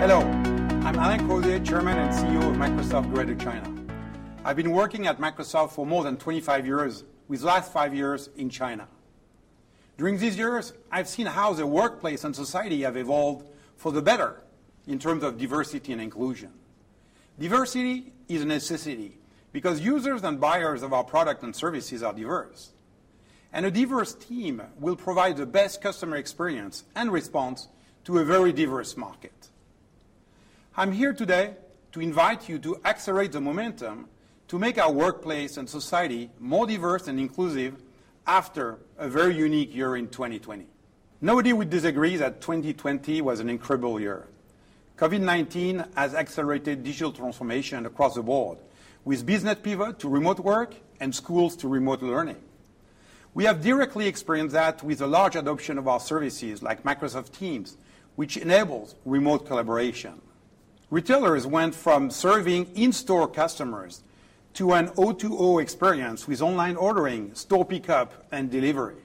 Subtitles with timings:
[0.00, 3.68] Hello, I'm Alain Crozier, Chairman and CEO of Microsoft Greater China.
[4.44, 8.30] I've been working at Microsoft for more than 25 years, with the last five years
[8.36, 8.86] in China.
[9.96, 14.40] During these years, I've seen how the workplace and society have evolved for the better
[14.86, 16.52] in terms of diversity and inclusion.
[17.36, 19.18] Diversity is a necessity
[19.50, 22.70] because users and buyers of our product and services are diverse.
[23.52, 27.66] And a diverse team will provide the best customer experience and response
[28.04, 29.48] to a very diverse market.
[30.78, 31.54] I'm here today
[31.90, 34.06] to invite you to accelerate the momentum
[34.46, 37.82] to make our workplace and society more diverse and inclusive
[38.28, 40.68] after a very unique year in 2020.
[41.20, 44.28] Nobody would disagree that 2020 was an incredible year.
[44.98, 48.58] COVID-19 has accelerated digital transformation across the board,
[49.04, 52.40] with business pivot to remote work and schools to remote learning.
[53.34, 57.76] We have directly experienced that with a large adoption of our services like Microsoft Teams,
[58.14, 60.20] which enables remote collaboration.
[60.90, 64.02] Retailers went from serving in-store customers
[64.54, 68.96] to an O2O experience with online ordering, store pickup, and delivery.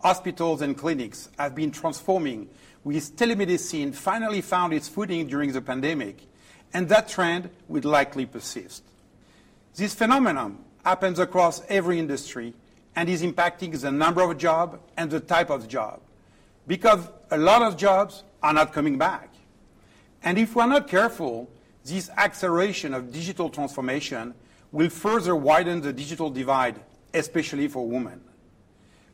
[0.00, 2.48] Hospitals and clinics have been transforming
[2.82, 6.26] with telemedicine finally found its footing during the pandemic,
[6.74, 8.82] and that trend will likely persist.
[9.76, 12.54] This phenomenon happens across every industry
[12.96, 16.00] and is impacting the number of jobs and the type of job
[16.66, 19.33] because a lot of jobs are not coming back.
[20.24, 21.50] And if we're not careful,
[21.84, 24.34] this acceleration of digital transformation
[24.72, 26.80] will further widen the digital divide,
[27.12, 28.22] especially for women.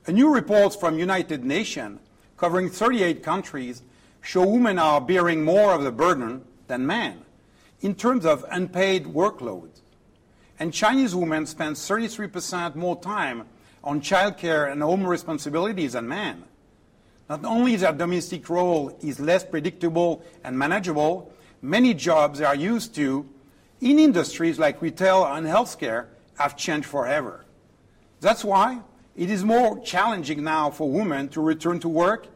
[0.06, 2.00] A new report from United Nations
[2.36, 3.82] covering 38 countries
[4.22, 7.22] show women are bearing more of the burden than men
[7.80, 9.68] in terms of unpaid workload.
[10.58, 13.46] And Chinese women spend 33% more time
[13.82, 16.44] on childcare and home responsibilities than men.
[17.30, 21.32] Not only their domestic role is less predictable and manageable,
[21.62, 23.24] many jobs they are used to
[23.80, 26.06] in industries like retail and healthcare
[26.38, 27.44] have changed forever.
[28.20, 28.80] That's why
[29.14, 32.26] it is more challenging now for women to return to work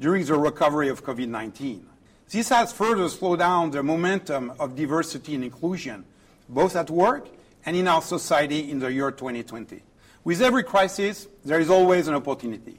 [0.00, 1.86] during the recovery of COVID 19.
[2.30, 6.06] This has further slowed down the momentum of diversity and inclusion,
[6.48, 7.28] both at work
[7.66, 9.82] and in our society in the year 2020.
[10.24, 12.78] With every crisis, there is always an opportunity.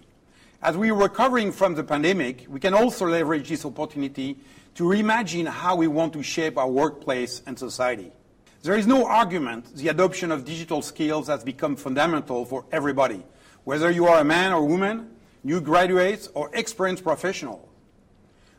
[0.62, 4.38] As we are recovering from the pandemic, we can also leverage this opportunity
[4.76, 8.12] to reimagine how we want to shape our workplace and society.
[8.64, 13.24] There is no argument the adoption of digital skills has become fundamental for everybody,
[13.64, 15.12] whether you are a man or woman,
[15.46, 17.70] new graduates, or experienced professional.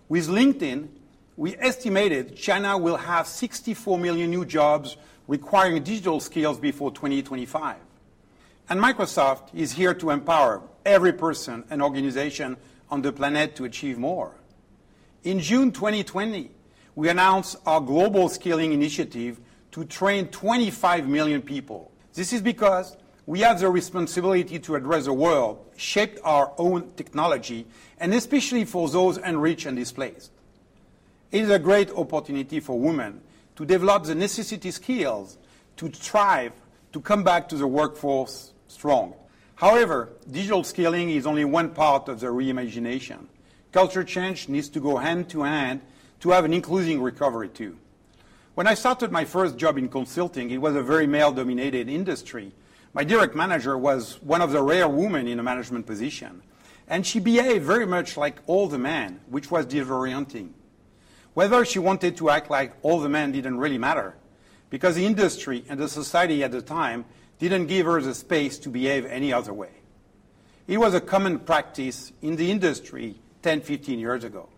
[0.09, 0.89] With LinkedIn,
[1.37, 4.97] we estimated China will have 64 million new jobs
[5.29, 7.77] requiring digital skills before 2025.
[8.71, 12.57] And Microsoft is here to empower every person and organization
[12.89, 14.37] on the planet to achieve more.
[15.25, 16.53] In June 2020,
[16.95, 19.41] we announced our global skilling initiative
[19.73, 21.91] to train 25 million people.
[22.15, 27.67] This is because we have the responsibility to address the world, shape our own technology,
[27.99, 30.31] and especially for those unreached and displaced.
[31.33, 33.21] It is a great opportunity for women
[33.57, 35.39] to develop the necessity skills
[35.77, 36.53] to thrive,
[36.93, 39.15] to come back to the workforce strong.
[39.57, 43.27] However, digital scaling is only one part of the reimagination.
[43.73, 45.81] Culture change needs to go hand to hand
[46.21, 47.77] to have an inclusive recovery too.
[48.55, 52.53] When I started my first job in consulting, it was a very male dominated industry.
[52.93, 56.43] My direct manager was one of the rare women in a management position,
[56.89, 60.51] and she behaved very much like all the men, which was disorienting.
[61.35, 64.17] Whether she wanted to act like all the men didn't really matter,
[64.69, 67.05] because the industry and the society at the time
[67.49, 69.71] didn't give her the space to behave any other way.
[70.69, 74.49] It was a common practice in the industry 10, 15 years ago.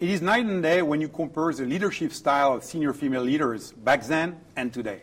[0.00, 3.72] It is night and day when you compare the leadership style of senior female leaders
[3.72, 5.02] back then and today.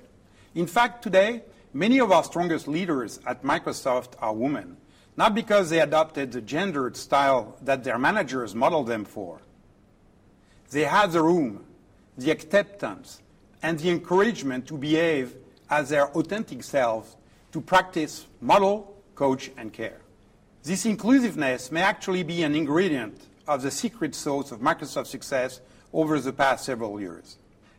[0.55, 4.78] In fact, today, many of our strongest leaders at Microsoft are women,
[5.16, 9.40] not because they adopted the gendered style that their managers modeled them for.
[10.72, 11.66] They had the room,
[12.17, 13.22] the acceptance,
[13.61, 15.35] and the encouragement to behave
[15.72, 17.16] as their authentic selves,
[17.52, 20.02] to practice, model, coach, and care.
[20.64, 26.20] This inclusiveness may actually be an ingredient of the secret sauce of Microsoft's success over
[26.20, 27.38] the past several years.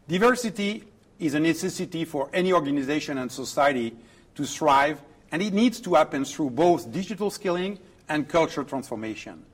[0.09, 0.85] Diversity
[1.19, 3.95] is a necessity for any organization and society
[4.35, 5.01] to thrive,
[5.31, 7.79] and it needs to happen through both digital skilling
[8.09, 9.45] and cultural transformation.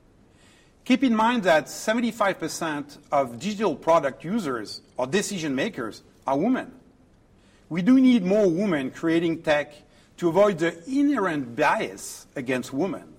[0.85, 6.71] Keep in mind that 75% of digital product users or decision makers are women.
[7.69, 9.73] We do need more women creating tech
[10.17, 13.13] to avoid the inherent bias against women.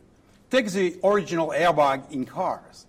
[0.51, 2.87] Take the original airbag in cars.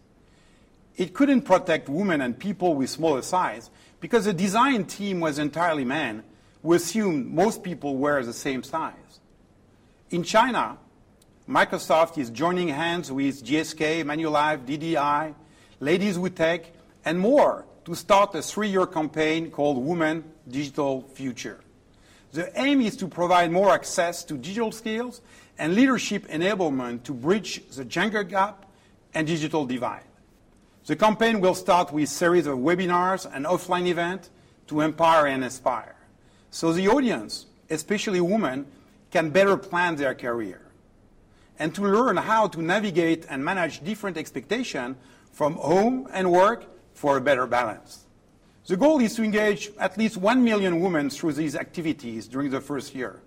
[0.98, 3.70] it couldn't protect women and people with smaller size
[4.00, 6.24] because the design team was entirely men
[6.62, 9.20] who assumed most people were the same size.
[10.10, 10.78] In China,
[11.50, 15.34] Microsoft is joining hands with GSK, Manulife, DDI,
[15.80, 16.72] Ladies with Tech,
[17.04, 21.62] and more to start a three-year campaign called Women Digital Future.
[22.32, 25.22] The aim is to provide more access to digital skills
[25.58, 28.66] and leadership enablement to bridge the gender gap
[29.14, 30.04] and digital divide.
[30.86, 34.30] The campaign will start with a series of webinars and offline events
[34.68, 35.96] to empower and inspire.
[36.50, 38.66] So the audience, especially women,
[39.12, 40.62] can better plan their career
[41.60, 44.96] and to learn how to navigate and manage different expectations
[45.32, 48.06] from home and work for a better balance.
[48.68, 52.62] The goal is to engage at least 1 million women through these activities during the
[52.62, 53.20] first year.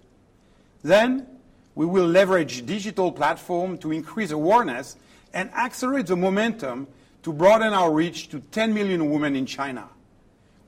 [0.83, 1.27] Then,
[1.75, 4.97] we will leverage digital platform to increase awareness
[5.33, 6.87] and accelerate the momentum
[7.25, 9.89] to broaden our reach to 10 million women in China.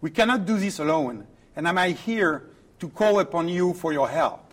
[0.00, 2.50] We cannot do this alone, and I'm here
[2.80, 4.52] to call upon you for your help.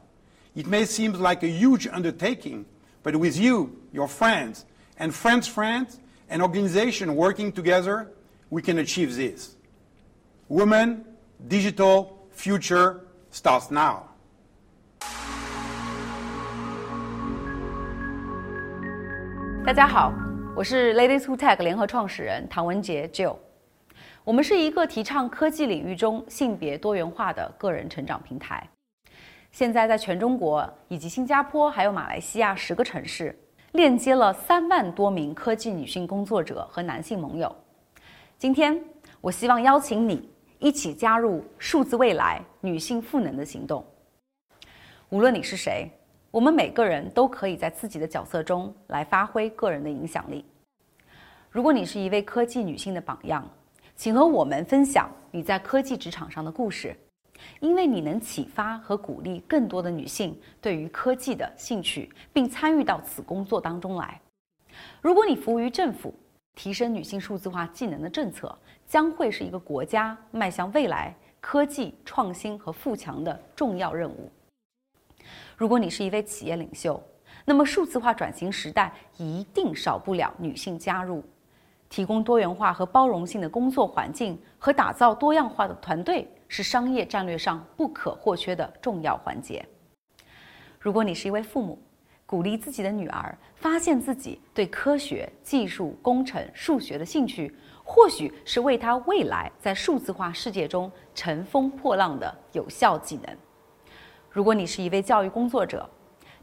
[0.56, 2.66] It may seem like a huge undertaking,
[3.02, 4.66] but with you, your friends,
[4.98, 6.00] and friends' friends,
[6.30, 8.12] and organization working together,
[8.54, 9.56] we can achieve this.
[10.48, 11.04] Women,
[11.48, 13.00] digital, future
[13.32, 14.04] starts now.
[19.66, 20.14] 大家好，
[20.56, 23.36] 我是 Ladies Who Tech 联合创始人唐文杰 Jill。
[24.24, 28.70] 我们是一个提倡科技领域中性别多元化的个人成长平台。
[29.52, 33.36] 现在在全中国以及新加坡还有马来西亚十个城市，
[33.72, 37.54] 链接了三万多名科技女性工作者和男性盟友。
[38.38, 38.84] 今天，
[39.22, 43.86] 我希望邀请你一起加入数字未来女性赋能的行动。
[45.10, 45.90] 无论你是谁。
[46.32, 50.44] 我们每个人都可以在自己的角色中来发挥个人的影响力。
[51.52, 53.48] 如果你是一位科技女性的榜样，
[53.96, 56.98] 请和我们分享你在科技职场上的故事，
[57.60, 64.20] 因为你能启发和鼓励更多的女性对于科技的兴趣，并参与到此工作当中来。
[65.04, 66.12] 如果你服务于政府，
[66.56, 68.56] 提升女性数字化技能的政策
[68.86, 74.32] 将会是一个国家迈向未来科技创新和富强的重要任务。
[75.58, 77.02] 如果你是一位企业领袖，
[77.46, 81.24] 那么数字化转型时代一定少不了女性加入。
[81.90, 89.64] 提供多元化和包容性的工作环境和打造多样化的团队是商业战略上不可或缺的重要环节。
[90.80, 91.78] 如果你是一位父母，
[92.34, 103.38] 鼓励自己的女儿发现自己对科学技术、工程、数学的兴趣，或许是为她未来在数字化世界中乘风破浪的有效技能。
[104.32, 105.88] 如果你是一位教育工作者，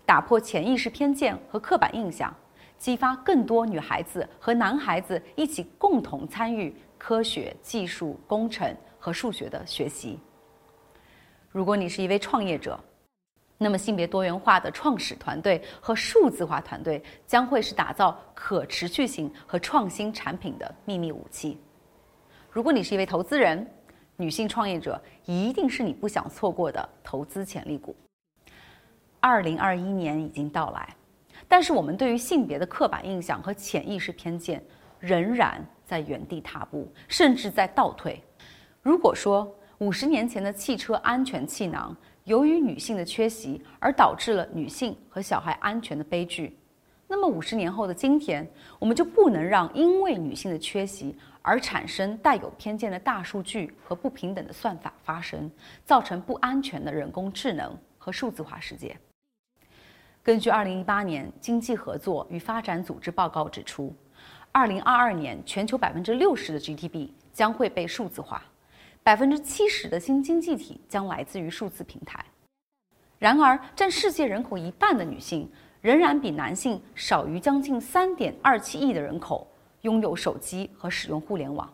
[0.06, 2.32] 打破潜意识偏见和刻板印象，
[2.78, 10.20] 激发更多女孩子和男孩子一起共同参与科学技术、工程和数学的学习。
[11.50, 12.78] 如果你是一位创业者，
[13.62, 21.60] 那么性别多元化的创始团队和数字化团队将会是打造可持续性和创新产品的秘密武器。
[22.50, 23.70] 如果你是一位投资人，
[24.16, 27.94] 女性创业者一定是你不想错过的投资潜力股。
[29.20, 30.96] 二零二一年已经到来，
[31.46, 34.64] 但是我们对于性别的刻板印象和潜意识偏见
[34.98, 38.24] 仍然在原地踏步，甚至在倒退。
[38.80, 41.94] 如果说五十年前的汽车安全气囊
[42.30, 46.56] 由于女性的缺席而导致了女性和小孩安全的悲剧，
[47.08, 51.18] 那么五十年后的今天，我们就不能让因为女性的缺席。
[51.42, 55.50] 而产生带有偏见的大数据和不平等的算法发生，
[55.84, 58.94] 造成不安全的人工智能和数字化世界。
[60.22, 63.92] 根据二零一八年经济合作与发展组织报告指出，
[64.52, 68.44] 二零二二年全球百分之六十的 GDP 将会被数字化，
[69.02, 72.24] 百分之七十的新经济体将来自于数字平台。
[73.18, 79.46] 然而，占世界人口一半的女性仍然比男性少于将近三点二七亿的人口。
[79.82, 81.72] 拥有手机和使用互联网。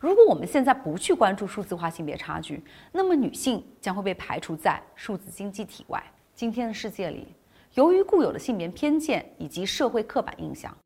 [0.00, 6.02] 如果我们现在不去关注数字化性别差距，那么女性将会被排除在数字经济体外。
[6.34, 7.28] 今天的世界里，
[7.74, 10.76] 由于固有的性别偏见以及社会刻板印象，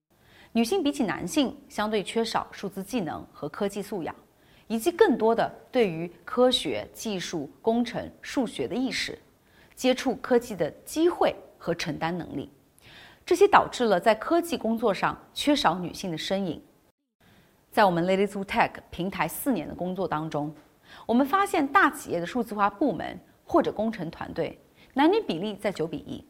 [0.52, 4.14] 女性比起男性相对缺少数字技能和科技素养，
[4.66, 9.18] 以及更多的对于科学技术、工程、数学的意识，
[9.74, 12.50] 接触科技的机会和承担能力。
[13.26, 16.62] 这些导致了在科技工作上缺少女性的身影。
[17.70, 20.54] 在我们 Ladies to Tech 平台四年的工作当中，
[21.06, 24.58] 我们发现大企业的数字化部门或者工程团队
[24.92, 26.24] 男女比例在九比一，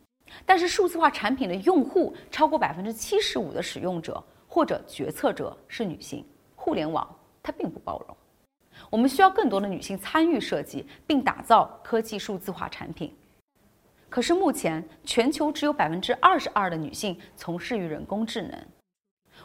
[0.47, 6.25] 但是数字化产品的用户超过百分之七十五的使用者或者决策者是女性，
[6.55, 7.07] 互联网
[7.43, 8.17] 它并不包容。
[8.90, 13.12] 我们需要更多的女性参与设计并打造科技数字化产品。
[14.09, 18.59] 可是目前全球只有百分之二十二的女性从事于人工智能。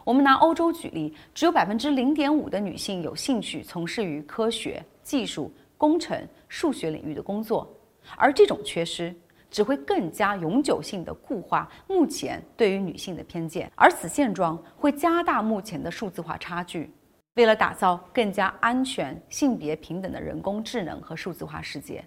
[0.03, 7.67] 我们拿欧洲举例，只有百分之零点五的女性有兴趣从事于科学技术、工程、数学领域的工作，
[8.15, 9.13] 而这种缺失
[9.50, 16.91] 只会更加永久性的固化目前对于女性的偏见，而此现状会加大目前的数字化差距。
[17.39, 22.03] 为了打造更加安全、性别平等的人工智能和数字化世界，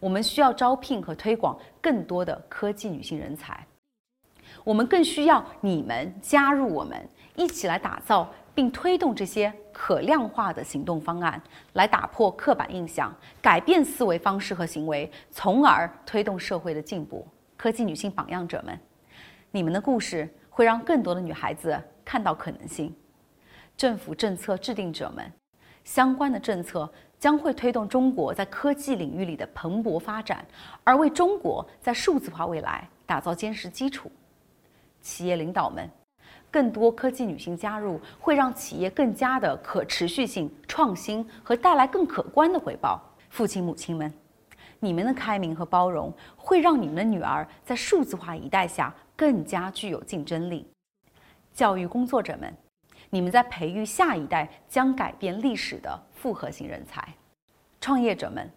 [0.00, 3.64] 我们需要招聘和推广更多的科技女性人才。
[4.64, 7.00] 我们更需要你们加入我们。
[7.36, 11.40] 一起来打造并推动这些可量化的行动方案，
[11.74, 17.24] 来打破刻板印象，改变思维方式和行为，从而推动社会的进步。
[17.56, 18.76] 科技女性榜样者们，
[19.52, 22.92] 你们的故事会让更多的女孩子看到可能性。
[23.82, 25.28] 政府政策制定者们，
[25.82, 30.46] 相关的政策将会推动中国在科技领域里的蓬勃发展，
[30.84, 34.08] 而为中国在数字化未来打造坚实基础。
[35.00, 35.90] 企业领导们。
[36.48, 43.02] 更多科技女性加入，会让企业更加的可持续性、创新和带来更可观的回报。
[43.30, 44.12] 父亲、母亲们，
[44.78, 50.70] 你们的开明和包容会让你们的女儿在数字化一代下更加具有竞争力。
[51.52, 52.54] 教育工作者们，
[53.14, 57.06] 你们在培育下一代将改变历史的复合型人才。
[57.78, 58.50] 创业者们，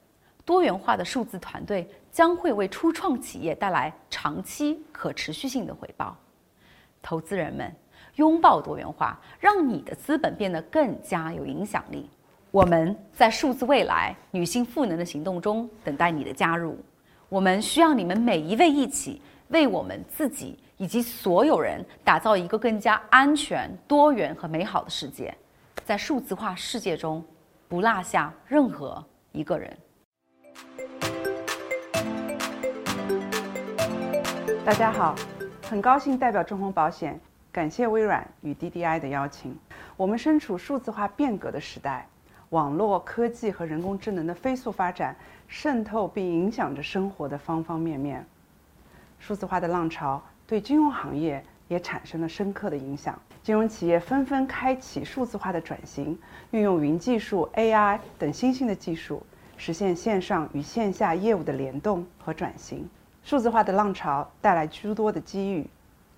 [0.46, 6.18] 多元化的数字团队将会为初创企业带来长期可持续性的回报。
[7.02, 7.70] 投资人们。
[8.16, 12.10] 拥抱多元化，让你的资本变得更加有影响力。
[12.50, 16.78] 我们在数字未来女性赋能的行动中等待你的加入。
[17.28, 25.34] 我们需要你们每一位一起为我们自己以及所有人打造一个更加安全、多元和美好的世界，
[25.86, 27.24] 在数字化世界中
[27.70, 29.02] 不落下任何
[29.32, 29.78] 一个人。
[34.66, 35.16] 大家好，
[35.70, 37.18] 很高兴代表中宏保险。
[37.54, 39.58] 感谢微软与 DDI 的邀请。
[39.96, 42.06] 我们身处数字化变革的时代，
[42.50, 45.16] 网络科技和人工智能的飞速发展
[45.48, 48.26] 渗透并影响着生活的方方面面。
[49.20, 56.18] 数字化的浪潮对金融行业也产生了深刻的影响，金融企业纷纷开启数字化的转型，
[56.52, 59.22] 运用云技术、AI 等新兴的技术，
[59.58, 62.88] 实现线上与线下业务的联动和转型。
[63.24, 65.68] 数字化的浪潮带来诸多的机遇。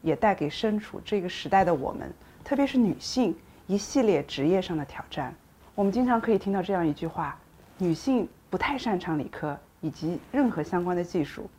[0.04, 5.34] 也带给身处这个时代的我们，特别是女性一系列职业上的挑战。
[5.74, 7.38] 我们经常可以听到这样一句话：
[7.80, 11.50] 女性不太擅长理科以及任何相关的技术。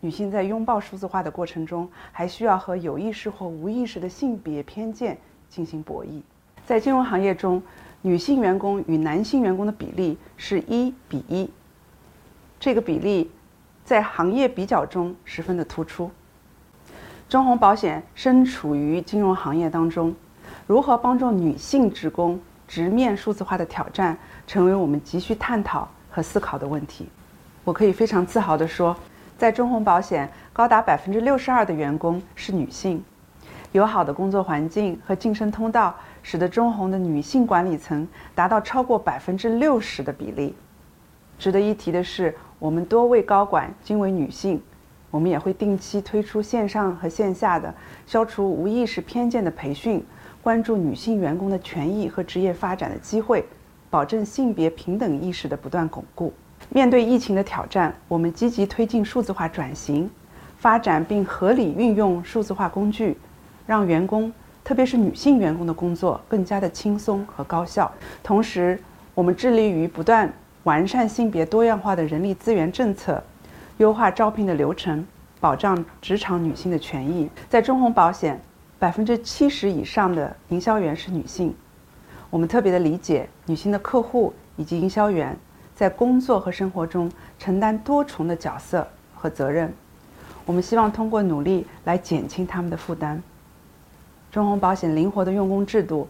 [0.00, 5.16] 女性在拥抱数字化的过程中，还需要和有意识或无意识的性别偏见
[5.48, 6.20] 进行博弈。
[6.66, 7.62] 在金融行业中，
[8.02, 11.48] 女性员工与男性员工的比例是一比一，
[12.60, 13.30] 这个比例
[13.84, 16.10] 在行业比较中十分的突出。
[17.28, 20.14] 中宏保险身处于金融行业当中，
[20.66, 22.38] 如何帮助女性职工
[22.68, 27.08] 直面数字化的挑战，成为我们急需探讨和思考的问题。
[27.64, 28.96] 我可以非常自豪地说，
[29.38, 33.04] 在中宏保险，高达百分之六十二的员工是女性。
[33.72, 40.54] 友好的工作环境和晋升通道，使得中宏的女性管理层达到超过百分之六十的比例。
[41.38, 44.62] 值得一提的是，我们多位高管均为女性。
[45.10, 47.72] 我们也会定期推出线上和线下的
[48.06, 50.04] 消除无意识偏见的培训，
[50.42, 53.44] 关注女性员工的权益和职业发展的机会，
[53.88, 56.32] 保证性别平等意识的不断巩固。
[56.68, 60.10] 面对疫情的挑战，我们积极推进数字化转型，
[60.58, 63.16] 发展并合理运用数字化工具，
[63.66, 64.32] 让员工，
[64.64, 67.90] 特别是女性员工的工作更加的轻松和高效。
[68.22, 68.78] 同时，
[69.14, 70.30] 我们致力于不断
[70.64, 73.22] 完善性别多样化的人力资源政策。
[73.78, 75.06] 优化招聘的流程，
[75.38, 77.28] 保障职场女性的权益。
[77.48, 78.40] 在中宏保险，
[78.78, 81.54] 百分之七十以上的营销员是女性。
[82.30, 85.36] 我们特别的理解女性的客户以及营销员
[85.76, 89.72] 在工作和生活中承担多重的角色和责任。
[90.46, 93.22] 我们希望通过努力来减轻他们的负担。
[94.32, 96.08] 中宏保险灵活的用工制度，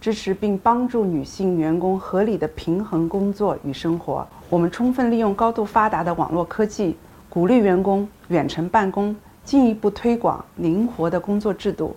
[0.00, 4.26] 支持并帮助女性员工合理的平衡工作与生活。
[4.48, 6.96] 我们充分利用高度发达的网络科技。
[7.30, 11.94] 鼓励员工远程办公，进一步推广灵活的工作制度。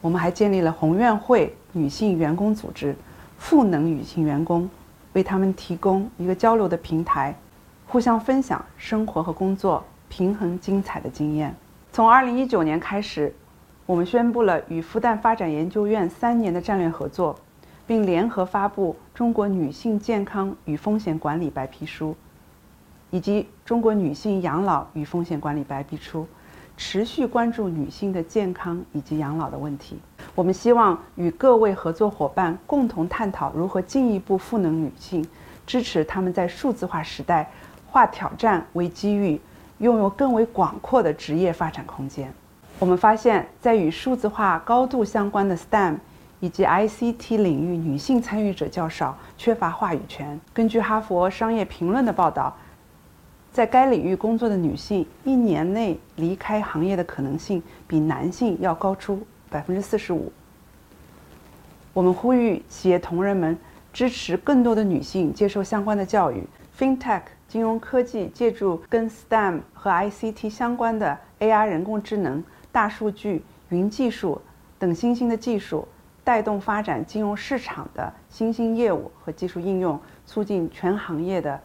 [0.00, 2.96] 我们还建立了红愿会女性员工组织，
[3.36, 4.68] 赋能女性员工，
[5.12, 7.34] 为他们提供一个交流的平台，
[7.86, 11.54] 互相分享生活和工作平衡精彩的经验。
[11.92, 13.34] 从2019年开始，
[13.84, 17.38] 我们宣布了与复旦发展研究院三年的战略合作，
[17.86, 22.10] 并联合发布《中国女性健康与风险管理白皮书》
[23.10, 26.22] 以及《中国女性养老与风险管理白皮书》，
[26.78, 29.98] 持续关注女性的健康以及养老的问题。
[30.34, 35.22] 我们希望与各位合作伙伴共同探讨如何进一步赋能女性，
[35.66, 37.50] 支持她们在数字化时代
[37.86, 39.38] 化挑战为机遇，
[39.78, 42.32] 拥有更为广阔的职业发展空间。
[42.78, 45.96] 我们发现，在与数字化高度相关的 STEM
[46.40, 50.40] 以及 ICT 领域，女性参与者较少，缺乏话语权。
[50.54, 52.56] 根据哈佛商业评论的报道，
[53.52, 59.20] 在该领域工作的女性一年内离开行业的可能性比男性要高出。
[59.52, 60.32] 百分之四十五。
[61.92, 63.56] 我们呼吁企业同仁们
[63.92, 66.42] 支持更多的女性接受相关的教育。
[66.78, 72.42] FinTech 金融科技借助跟 STEM 和 ICT 相关的 AI 人工智能、
[72.72, 74.40] 大数据、云技术
[74.78, 75.86] 等新兴的技术，
[76.24, 81.60] 带动发展金融市场的新兴业务和技术应用，促进全行业的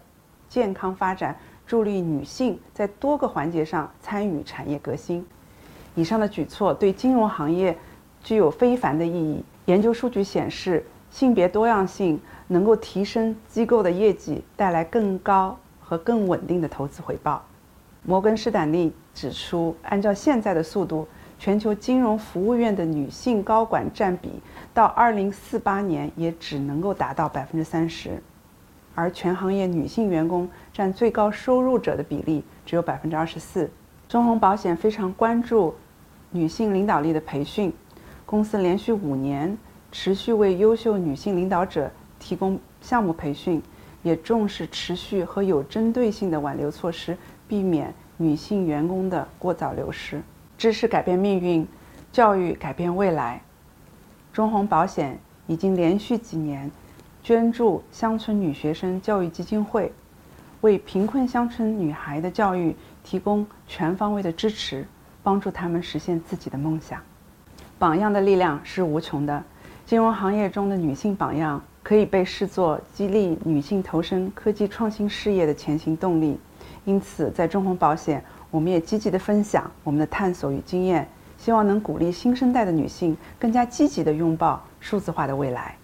[0.49, 1.33] 健康发展，
[1.65, 5.25] 助力女性在多个环节上参与产业革新。
[5.97, 7.75] 以上的举措对金融行业
[8.23, 9.43] 具有非凡的意义。
[9.65, 17.43] 研究数据显示，性别多样性能够提升机构的业绩，带来更高和更稳定的投资回报。
[18.03, 21.07] 摩根士丹利指出，按照现在的速度，
[21.39, 24.39] 全球金融服务院的女性高管占比
[24.75, 28.11] 到2048年也只能够达到30%，
[28.93, 33.67] 而全行业女性员工占最高收入者的比例只有24%。
[34.07, 35.75] 中宏保险非常关注。
[36.31, 37.71] 女性领导力的培训，
[38.25, 39.57] 公司连续五年
[39.91, 43.61] 持续为优秀女性领导者提供项目培训，
[44.03, 47.17] 也重视持续和有针对性的挽留措施，
[47.47, 50.21] 避免女性员工的过早流失。
[50.57, 51.67] 知识改变命运，
[52.11, 53.41] 教育改变未来。
[54.33, 56.69] 中宏保险已经连续几年
[57.23, 59.91] 捐助乡村女学生教育基金会，
[60.61, 64.85] 为贫困乡村女孩的教育提供全方位的支持。
[65.27, 67.01] 帮助他们实现自己的梦想。
[67.77, 69.43] 榜样的力量是无穷的。
[69.85, 76.39] 金融行业中的女性榜样可以被视作激励女性投身科技创新事业的前行动力。
[76.85, 81.05] 因此，在中宏保险，我们也积极地分享我们的探索与经验，
[81.37, 85.75] 希望能鼓励新生代的女性更加积极地拥抱数字化的未来。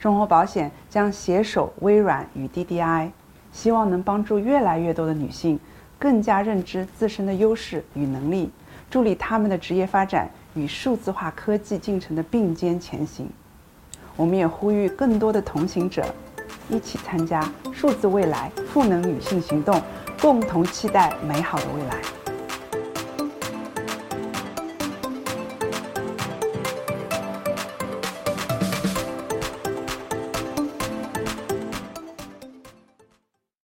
[0.00, 3.12] 中宏保险将携手微软与 DDI，
[3.52, 5.60] 希望能帮助越来越多的女性
[5.96, 8.50] 更加认知自身的优势与能力。
[8.90, 13.30] 助力他们的职业发展与数字化科技进程的并肩前行。
[14.16, 16.04] 我们也呼吁更多的同行者
[16.68, 19.80] 一起参加数字未来赋能女性行动，
[20.20, 22.19] 共同期待美好的未来。